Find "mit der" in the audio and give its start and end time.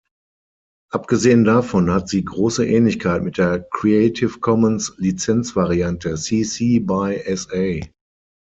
3.21-3.67